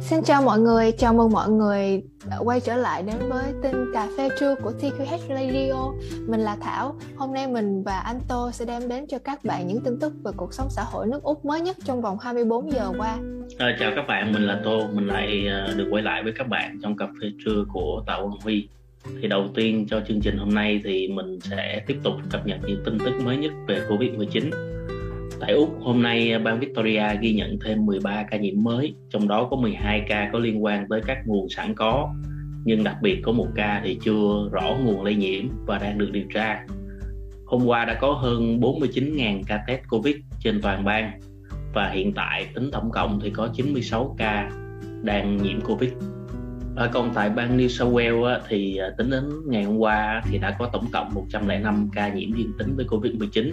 [0.00, 2.02] Xin chào mọi người, chào mừng mọi người
[2.44, 5.92] quay trở lại đến với tin cà phê trưa của TQH Radio.
[6.28, 6.96] Mình là Thảo.
[7.16, 10.12] Hôm nay mình và anh Tô sẽ đem đến cho các bạn những tin tức
[10.24, 13.18] về cuộc sống xã hội nước Úc mới nhất trong vòng 24 giờ qua.
[13.58, 14.86] À, chào các bạn, mình là Tô.
[14.92, 18.16] Mình lại uh, được quay lại với các bạn trong cà phê trưa của Tạ
[18.16, 18.68] Quang Huy.
[19.22, 22.60] Thì đầu tiên cho chương trình hôm nay thì mình sẽ tiếp tục cập nhật
[22.66, 24.50] những tin tức mới nhất về Covid-19
[25.40, 29.48] Tại Úc, hôm nay bang Victoria ghi nhận thêm 13 ca nhiễm mới, trong đó
[29.50, 32.14] có 12 ca có liên quan tới các nguồn sẵn có,
[32.64, 36.10] nhưng đặc biệt có một ca thì chưa rõ nguồn lây nhiễm và đang được
[36.12, 36.64] điều tra.
[37.46, 41.20] Hôm qua đã có hơn 49.000 ca test Covid trên toàn bang
[41.74, 44.50] và hiện tại tính tổng cộng thì có 96 ca
[45.02, 45.90] đang nhiễm Covid.
[46.76, 50.38] À, còn tại bang New South Wales thì à, tính đến ngày hôm qua thì
[50.38, 53.52] đã có tổng cộng 105 ca nhiễm dương tính với Covid-19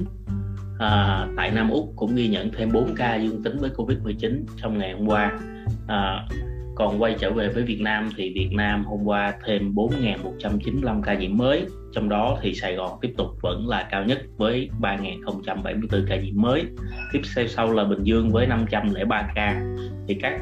[0.82, 4.78] à, tại Nam Úc cũng ghi nhận thêm 4 ca dương tính với Covid-19 trong
[4.78, 5.40] ngày hôm qua.
[5.88, 6.28] À,
[6.76, 11.14] còn quay trở về với Việt Nam thì Việt Nam hôm qua thêm 4.195 ca
[11.14, 16.06] nhiễm mới trong đó thì Sài Gòn tiếp tục vẫn là cao nhất với 3.074
[16.08, 16.66] ca nhiễm mới.
[17.12, 19.62] Tiếp theo sau là Bình Dương với 503 ca.
[20.08, 20.42] Thì các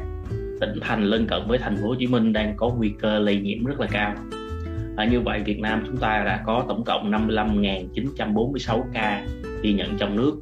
[0.60, 3.36] tỉnh thành lân cận với thành phố Hồ Chí Minh đang có nguy cơ lây
[3.36, 4.14] nhiễm rất là cao.
[4.96, 9.24] À, như vậy Việt Nam chúng ta đã có tổng cộng 55.946 ca
[9.62, 10.40] ghi nhận trong nước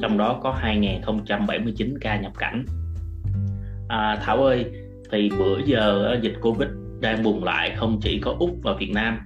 [0.00, 2.64] trong đó có 2.079 ca nhập cảnh.
[3.88, 4.64] À, Thảo ơi
[5.12, 6.68] thì bữa giờ à, dịch Covid
[7.00, 9.18] đang bùng lại không chỉ có Úc và Việt Nam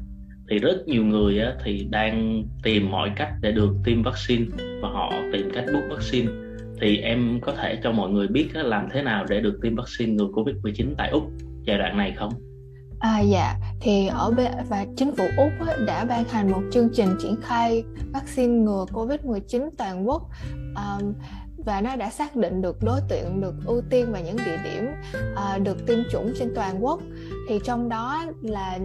[0.51, 4.45] thì rất nhiều người à, thì đang tìm mọi cách để được tiêm vaccine
[4.83, 6.29] và họ tìm cách bút vaccine
[6.83, 10.13] thì em có thể cho mọi người biết làm thế nào để được tiêm vaccine
[10.13, 11.23] ngừa Covid-19 tại Úc
[11.67, 12.33] giai đoạn này không?
[13.01, 17.09] À dạ, thì ở B- và chính phủ Úc đã ban hành một chương trình
[17.23, 20.23] triển khai vaccine ngừa Covid-19 toàn quốc.
[20.77, 21.15] Um,
[21.67, 24.87] và nó đã xác định được đối tượng được ưu tiên và những địa điểm
[25.33, 27.01] uh, được tiêm chủng trên toàn quốc.
[27.49, 28.79] Thì trong đó là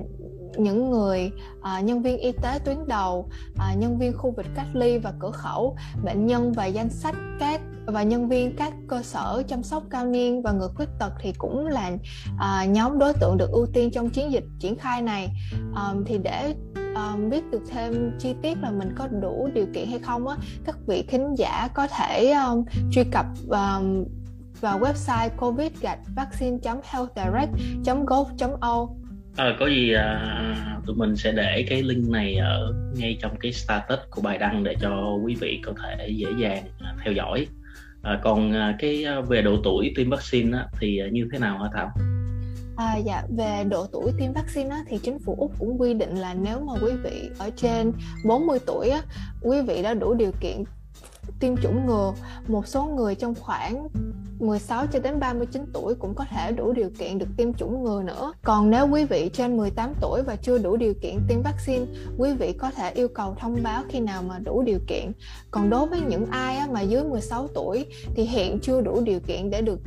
[0.58, 4.68] những người uh, nhân viên y tế tuyến đầu, uh, nhân viên khu vực cách
[4.74, 9.02] ly và cửa khẩu, bệnh nhân và danh sách các và nhân viên các cơ
[9.04, 11.92] sở chăm sóc cao niên và người khuyết tật thì cũng là
[12.36, 15.30] uh, nhóm đối tượng được ưu tiên trong chiến dịch triển khai này.
[15.56, 16.56] Um, thì để
[16.96, 20.38] um, biết được thêm chi tiết là mình có đủ điều kiện hay không á,
[20.66, 24.06] các vị khán giả có thể um, truy cập um,
[24.62, 25.72] vào website covid
[26.16, 27.50] vaccine healthdirect
[28.08, 28.28] gov
[28.62, 28.98] au
[29.38, 33.52] À, có gì à, tụi mình sẽ để cái link này ở ngay trong cái
[33.52, 36.64] status của bài đăng để cho quý vị có thể dễ dàng
[37.04, 37.48] theo dõi.
[38.08, 41.40] À, còn à, cái à, về độ tuổi tiêm vaccine á, thì à, như thế
[41.40, 41.92] nào hả Thảo?
[42.78, 46.16] À, dạ về độ tuổi tiêm vaccine á, thì chính phủ úc cũng quy định
[46.16, 47.92] là nếu mà quý vị ở trên
[48.26, 49.02] 40 tuổi á,
[49.42, 50.64] quý vị đã đủ điều kiện
[51.40, 52.14] tiêm chủng ngừa
[52.48, 53.88] một số người trong khoảng
[54.40, 58.04] 16 cho đến 39 tuổi cũng có thể đủ điều kiện được tiêm chủng ngừa
[58.04, 58.34] nữa.
[58.44, 61.86] Còn nếu quý vị trên 18 tuổi và chưa đủ điều kiện tiêm vaccine,
[62.18, 65.12] quý vị có thể yêu cầu thông báo khi nào mà đủ điều kiện.
[65.52, 69.50] Còn đối với những ai mà dưới 16 tuổi thì hiện chưa đủ điều kiện
[69.50, 69.80] để được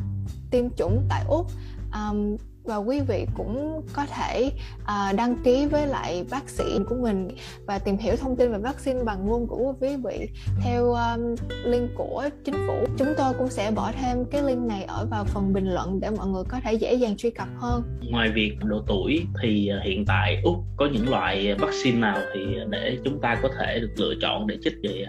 [0.50, 1.46] tiêm chủng tại Úc
[1.92, 2.36] um,
[2.70, 4.50] và quý vị cũng có thể
[4.82, 7.28] uh, đăng ký với lại bác sĩ của mình
[7.66, 10.28] và tìm hiểu thông tin về vaccine bằng ngôn ngữ của quý vị
[10.64, 12.84] theo um, link của chính phủ.
[12.98, 16.10] Chúng tôi cũng sẽ bỏ thêm cái link này ở vào phần bình luận để
[16.10, 17.82] mọi người có thể dễ dàng truy cập hơn.
[18.10, 22.40] Ngoài việc độ tuổi thì à, hiện tại úc có những loại vaccine nào thì
[22.68, 25.06] để chúng ta có thể được lựa chọn để chích vậy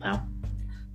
[0.00, 0.16] không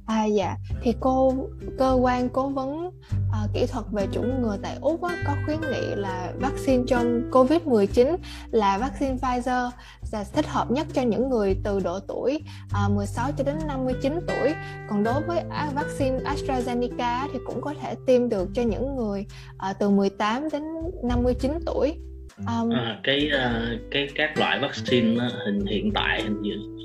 [0.05, 1.33] À dạ, thì cô
[1.77, 2.89] cơ quan cố vấn
[3.33, 7.31] à, kỹ thuật về chủng ngừa tại Úc á, có khuyến nghị là vaccine trong
[7.31, 8.17] Covid-19
[8.51, 9.69] là vaccine Pfizer
[10.11, 12.39] là thích hợp nhất cho những người từ độ tuổi
[12.73, 14.53] à, 16 cho đến 59 tuổi.
[14.89, 15.41] Còn đối với
[15.73, 19.25] vaccine AstraZeneca thì cũng có thể tiêm được cho những người
[19.57, 20.63] à, từ 18 đến
[21.03, 21.95] 59 tuổi.
[22.37, 26.23] Um, à, cái uh, cái các loại vaccine hình hiện tại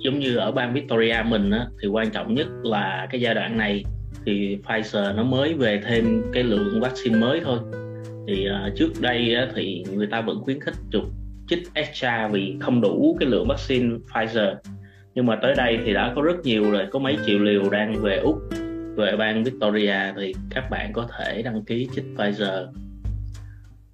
[0.04, 3.56] giống như ở bang Victoria mình á, thì quan trọng nhất là cái giai đoạn
[3.56, 3.84] này
[4.24, 7.58] thì Pfizer nó mới về thêm cái lượng vaccine mới thôi.
[8.26, 11.04] Thì uh, trước đây uh, thì người ta vẫn khuyến khích chụp
[11.48, 14.54] chích extra vì không đủ cái lượng vaccine Pfizer.
[15.14, 18.02] Nhưng mà tới đây thì đã có rất nhiều rồi có mấy triệu liều đang
[18.02, 18.36] về úc
[18.96, 22.66] về bang Victoria thì các bạn có thể đăng ký chích Pfizer.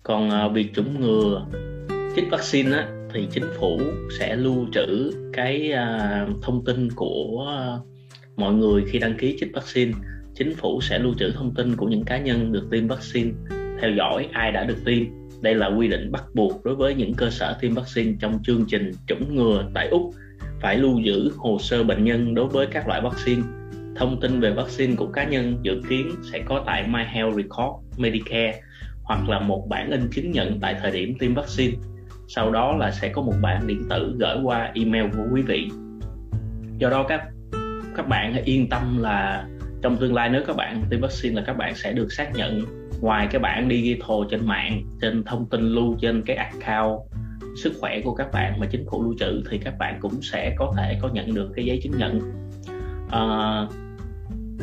[0.03, 1.47] Còn uh, việc chủng ngừa
[2.17, 3.81] chích vaccine á, thì chính phủ
[4.19, 7.47] sẽ lưu trữ cái uh, thông tin của
[7.77, 7.94] uh,
[8.37, 9.93] mọi người khi đăng ký chích vaccine,
[10.35, 13.31] chính phủ sẽ lưu trữ thông tin của những cá nhân được tiêm vaccine.
[13.81, 15.05] Theo dõi, ai đã được tiêm.
[15.43, 18.65] Đây là quy định bắt buộc đối với những cơ sở tiêm vaccine trong chương
[18.69, 20.11] trình chủng ngừa tại úc,
[20.61, 23.43] phải lưu giữ hồ sơ bệnh nhân đối với các loại vaccine.
[23.97, 27.99] Thông tin về vaccine của cá nhân dự kiến sẽ có tại My Health Record,
[27.99, 28.61] Medicare,
[29.03, 31.77] hoặc là một bản in chứng nhận tại thời điểm tiêm vaccine.
[32.29, 35.69] Sau đó là sẽ có một bản điện tử gửi qua email của quý vị.
[36.79, 37.23] Do đó, các
[37.95, 39.47] các bạn hãy yên tâm là
[39.83, 42.65] trong tương lai nếu các bạn tiêm vaccine là các bạn sẽ được xác nhận
[43.01, 47.01] ngoài cái bản digital trên mạng trên thông tin lưu trên cái account
[47.57, 50.55] sức khỏe của các bạn mà chính phủ lưu trữ thì các bạn cũng sẽ
[50.59, 52.21] có thể có nhận được cái giấy chứng nhận.
[53.11, 53.23] À,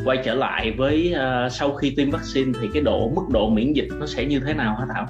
[0.04, 3.72] quay trở lại với uh, sau khi tiêm vaccine thì cái độ mức độ miễn
[3.72, 5.06] dịch nó sẽ như thế nào hả thảo?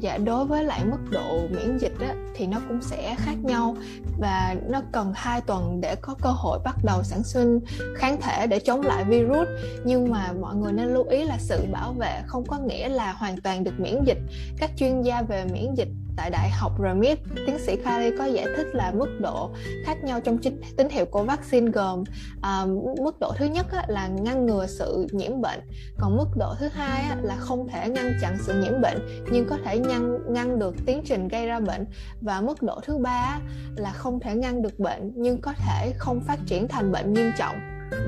[0.00, 3.76] Dạ đối với lại mức độ miễn dịch á, thì nó cũng sẽ khác nhau.
[4.18, 7.60] Và nó cần 2 tuần để có cơ hội bắt đầu sản sinh
[7.96, 9.48] kháng thể để chống lại virus.
[9.84, 13.12] Nhưng mà mọi người nên lưu ý là sự bảo vệ không có nghĩa là
[13.12, 14.18] hoàn toàn được miễn dịch.
[14.58, 18.46] Các chuyên gia về miễn dịch tại Đại học RMIT, tiến sĩ Kali có giải
[18.56, 19.50] thích là mức độ
[19.84, 22.04] khác nhau trong chính, tín hiệu của vaccine gồm
[22.42, 22.66] à,
[23.04, 25.60] mức độ thứ nhất á, là ngăn ngừa sự nhiễm bệnh,
[25.98, 28.98] còn mức độ thứ hai á, là không thể ngăn chặn sự nhiễm bệnh
[29.32, 31.84] nhưng có thể ngăn ngăn được tiến trình gây ra bệnh.
[32.20, 33.40] Và mức độ thứ ba á,
[33.76, 37.30] là không thể ngăn được bệnh nhưng có thể không phát triển thành bệnh nghiêm
[37.38, 37.56] trọng.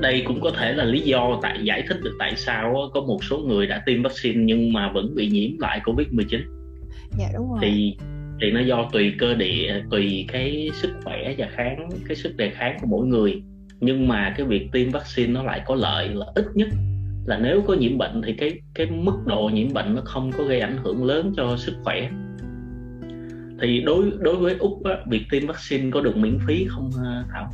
[0.01, 3.23] Đây cũng có thể là lý do tại giải thích được tại sao có một
[3.23, 6.62] số người đã tiêm vaccine nhưng mà vẫn bị nhiễm lại covid 19
[7.17, 7.59] dạ đúng rồi.
[7.61, 7.95] Thì
[8.41, 12.49] thì nó do tùy cơ địa tùy cái sức khỏe và kháng cái sức đề
[12.49, 13.43] kháng của mỗi người.
[13.79, 16.67] Nhưng mà cái việc tiêm vaccine nó lại có lợi là ít nhất
[17.25, 20.43] là nếu có nhiễm bệnh thì cái cái mức độ nhiễm bệnh nó không có
[20.43, 22.09] gây ảnh hưởng lớn cho sức khỏe.
[23.61, 27.23] Thì đối đối với úc á, việc tiêm vaccine có được miễn phí không ờ,
[27.31, 27.49] thảo?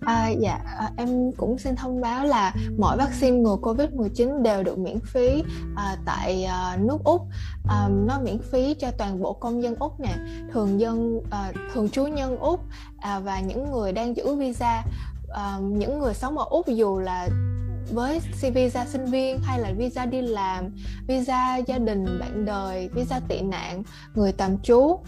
[0.00, 4.78] À, dạ à, em cũng xin thông báo là mọi vaccine ngừa Covid-19 đều được
[4.78, 5.42] miễn phí
[5.76, 7.26] à, tại à, nước Úc.
[7.68, 10.16] À, nó miễn phí cho toàn bộ công dân Úc nè,
[10.52, 12.60] thường dân à, thường trú nhân Úc
[12.98, 14.82] à, và những người đang giữ visa.
[15.28, 17.28] À, những người sống ở Úc dù là
[17.92, 18.20] với
[18.54, 20.70] visa sinh viên hay là visa đi làm
[21.06, 23.82] visa gia đình bạn đời visa tị nạn
[24.14, 24.78] người tạm trú.
[24.78, 25.02] Uh,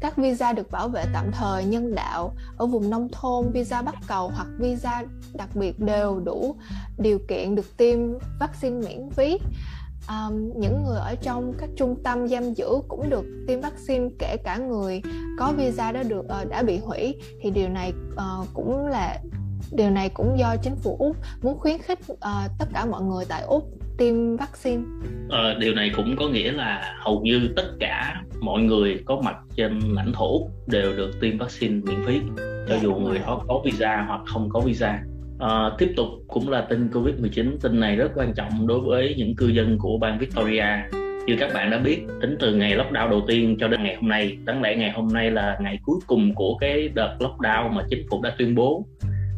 [0.00, 3.94] các visa được bảo vệ tạm thời nhân đạo ở vùng nông thôn visa bắt
[4.06, 5.02] cầu hoặc visa
[5.34, 6.56] đặc biệt đều đủ
[6.98, 7.98] điều kiện được tiêm
[8.40, 9.38] vaccine miễn phí.
[10.08, 14.36] Um, những người ở trong các trung tâm giam giữ cũng được tiêm vaccine kể
[14.44, 15.02] cả người
[15.38, 19.20] có visa đã được uh, đã bị hủy thì điều này uh, cũng là
[19.74, 22.18] điều này cũng do chính phủ úc muốn khuyến khích uh,
[22.58, 23.64] tất cả mọi người tại úc
[23.98, 24.82] tiêm vaccine.
[25.28, 29.36] Ờ, điều này cũng có nghĩa là hầu như tất cả mọi người có mặt
[29.56, 33.42] trên lãnh thổ úc đều được tiêm vaccine miễn phí cho dạ, dù người đó
[33.48, 35.02] có visa hoặc không có visa.
[35.38, 39.36] À, tiếp tục cũng là tin Covid-19 tin này rất quan trọng đối với những
[39.36, 40.66] cư dân của bang Victoria.
[41.26, 44.08] Như các bạn đã biết tính từ ngày lockdown đầu tiên cho đến ngày hôm
[44.08, 47.82] nay đáng lẽ ngày hôm nay là ngày cuối cùng của cái đợt lockdown mà
[47.90, 48.86] chính phủ đã tuyên bố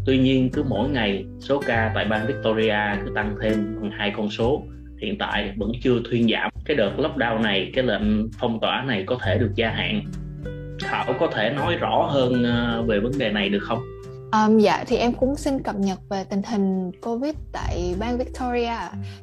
[0.07, 4.13] Tuy nhiên, cứ mỗi ngày, số ca tại bang Victoria cứ tăng thêm bằng hai
[4.17, 4.63] con số.
[5.03, 6.51] Hiện tại vẫn chưa thuyên giảm.
[6.65, 10.05] Cái đợt lockdown này, cái lệnh phong tỏa này có thể được gia hạn.
[10.81, 13.79] Thảo có thể nói rõ hơn ờ, về vấn đề này được không?
[14.45, 18.77] Um, dạ thì em cũng xin cập nhật về tình hình Covid tại bang Victoria.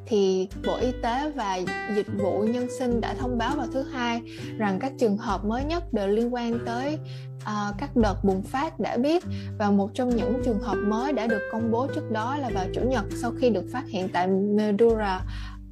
[0.06, 1.60] Thì Bộ Y tế và
[1.96, 4.22] Dịch vụ Nhân sinh đã thông báo vào thứ hai
[4.58, 6.98] rằng các trường hợp mới nhất đều liên quan tới
[7.42, 9.24] uh, các đợt bùng phát đã biết.
[9.58, 12.66] Và một trong những trường hợp mới đã được công bố trước đó là vào
[12.74, 15.20] chủ nhật sau khi được phát hiện tại Medura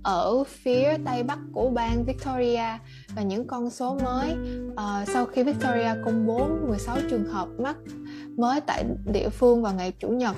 [0.02, 2.78] ở phía tây bắc của bang Victoria.
[3.14, 4.36] Và những con số mới
[4.72, 7.76] uh, sau khi Victoria công bố 16 trường hợp mắc
[8.36, 10.36] mới tại địa phương vào ngày chủ nhật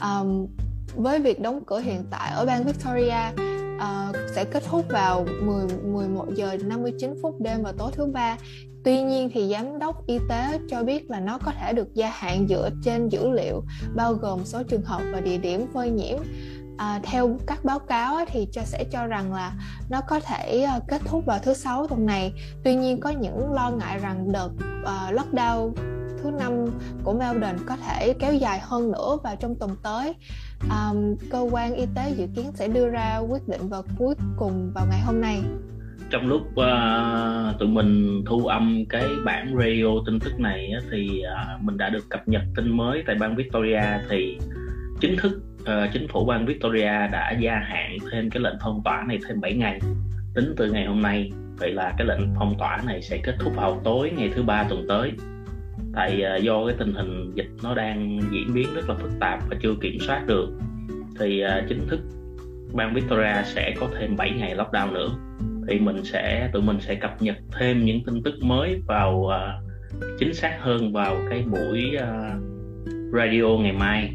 [0.00, 0.46] um,
[0.94, 3.32] với việc đóng cửa hiện tại ở bang Victoria
[3.76, 8.36] uh, sẽ kết thúc vào 10 11 giờ 59 phút đêm vào tối thứ ba.
[8.84, 12.10] Tuy nhiên thì giám đốc y tế cho biết là nó có thể được gia
[12.10, 13.62] hạn dựa trên dữ liệu
[13.94, 16.18] bao gồm số trường hợp và địa điểm phơi nhiễm.
[16.78, 19.52] À, theo các báo cáo thì cho sẽ cho rằng là
[19.90, 22.32] nó có thể uh, kết thúc vào thứ sáu tuần này.
[22.64, 24.50] Tuy nhiên có những lo ngại rằng đợt
[24.82, 25.91] uh, lockdown
[26.22, 26.52] thứ năm
[27.04, 30.14] của Melbourne có thể kéo dài hơn nữa vào trong tuần tới.
[30.60, 34.72] Um, cơ quan y tế dự kiến sẽ đưa ra quyết định vào cuối cùng
[34.74, 35.42] vào ngày hôm nay.
[36.10, 41.62] Trong lúc uh, tụi mình thu âm cái bản radio tin tức này thì uh,
[41.62, 44.38] mình đã được cập nhật tin mới tại bang Victoria thì
[45.00, 49.04] chính thức uh, chính phủ bang Victoria đã gia hạn thêm cái lệnh phong tỏa
[49.08, 49.80] này thêm 7 ngày
[50.34, 53.52] tính từ ngày hôm nay vậy là cái lệnh phong tỏa này sẽ kết thúc
[53.56, 55.12] vào tối ngày thứ ba tuần tới
[55.94, 59.38] tại uh, do cái tình hình dịch nó đang diễn biến rất là phức tạp
[59.50, 60.48] và chưa kiểm soát được
[61.20, 62.00] thì uh, chính thức
[62.72, 65.08] bang Victoria sẽ có thêm 7 ngày lockdown nữa.
[65.68, 70.12] Thì mình sẽ tụi mình sẽ cập nhật thêm những tin tức mới vào uh,
[70.18, 72.42] chính xác hơn vào cái buổi uh,
[73.12, 74.12] Radio ngày mai.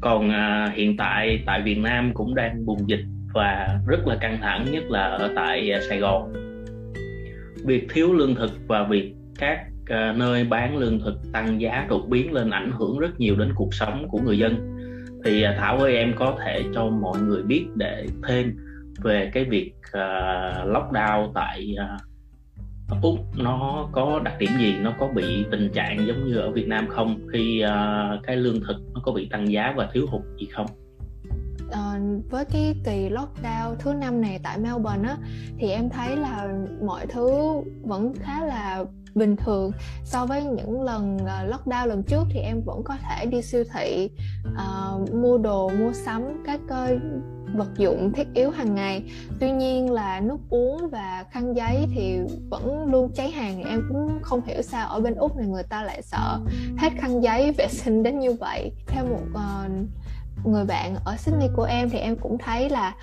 [0.00, 3.04] Còn à, hiện tại tại Việt Nam cũng đang bùng dịch
[3.34, 6.32] và rất là căng thẳng nhất là ở tại Sài Gòn.
[7.66, 12.02] Việc thiếu lương thực và việc các À, nơi bán lương thực tăng giá đột
[12.08, 14.76] biến lên ảnh hưởng rất nhiều đến cuộc sống của người dân.
[15.24, 18.56] Thì à, Thảo ơi em có thể cho mọi người biết để thêm
[19.02, 24.74] về cái việc uh, lockdown tại uh, úc nó có đặc điểm gì?
[24.82, 27.18] Nó có bị tình trạng giống như ở việt nam không?
[27.32, 30.66] Khi uh, cái lương thực nó có bị tăng giá và thiếu hụt gì không?
[31.68, 35.16] Uh, với cái kỳ lockdown thứ năm này tại Melbourne á
[35.58, 36.48] thì em thấy là
[36.86, 37.30] mọi thứ
[37.82, 39.72] vẫn khá là bình thường.
[40.04, 43.64] So với những lần ờ, lockdown lần trước thì em vẫn có thể đi siêu
[43.74, 44.10] thị
[44.48, 47.00] uh, mua đồ mua sắm các uh,
[47.54, 49.04] vật dụng thiết yếu hàng ngày.
[49.40, 52.18] Tuy nhiên là nước uống và khăn giấy thì
[52.50, 53.62] vẫn luôn cháy hàng.
[53.62, 56.38] Em cũng không hiểu sao ở bên úc này người ta lại sợ
[56.78, 58.72] hết khăn giấy vệ sinh đến như vậy.
[58.86, 62.94] Theo một uh, người bạn ở Sydney của em thì em cũng thấy là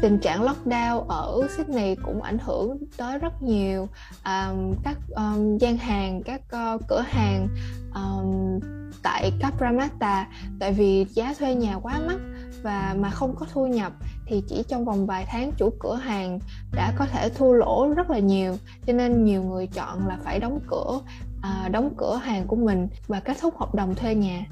[0.00, 3.88] tình trạng lockdown ở Sydney cũng ảnh hưởng tới rất nhiều
[4.24, 7.48] um, các um, gian hàng các uh, cửa hàng
[7.94, 8.60] um,
[9.02, 10.26] tại Cabramatta
[10.60, 12.18] tại vì giá thuê nhà quá mắc
[12.62, 13.92] và mà không có thu nhập
[14.26, 16.38] thì chỉ trong vòng vài tháng chủ cửa hàng
[16.72, 18.56] đã có thể thua lỗ rất là nhiều.
[18.86, 21.00] Cho nên nhiều người chọn là phải đóng cửa
[21.42, 24.44] à, đóng cửa hàng của mình và kết thúc hợp đồng thuê nhà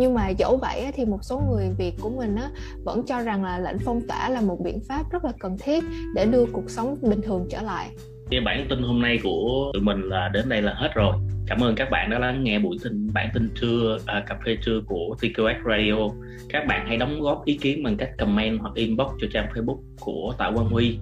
[0.00, 2.36] nhưng mà dẫu vậy thì một số người việt của mình
[2.84, 5.84] vẫn cho rằng là lệnh phong tỏa là một biện pháp rất là cần thiết
[6.14, 7.88] để đưa cuộc sống bình thường trở lại.
[8.30, 11.14] Cái bản tin hôm nay của tụi mình là đến đây là hết rồi.
[11.46, 14.56] Cảm ơn các bạn đã lắng nghe buổi tin bản tin trưa à, cà phê
[14.64, 16.14] trưa của TQX Radio.
[16.48, 19.80] Các bạn hãy đóng góp ý kiến bằng cách comment hoặc inbox cho trang Facebook
[20.00, 20.98] của Tạ Quang Huy.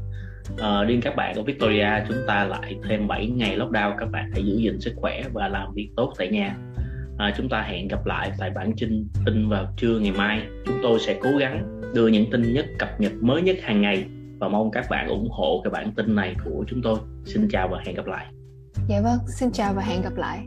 [0.59, 3.97] À, riêng các bạn ở Victoria chúng ta lại thêm 7 ngày lockdown.
[3.99, 6.57] Các bạn hãy giữ gìn sức khỏe và làm việc tốt tại nhà
[7.19, 10.43] à, chúng ta hẹn gặp lại tại bản tin tin vào trưa ngày mai.
[10.67, 14.05] Chúng tôi sẽ cố gắng đưa những tin nhất cập nhật mới nhất hàng ngày
[14.39, 16.99] và mong các bạn ủng hộ cái bản tin này của chúng tôi.
[17.25, 18.27] Xin chào và hẹn gặp lại.
[18.89, 20.47] Dạ vâng xin chào và hẹn gặp lại.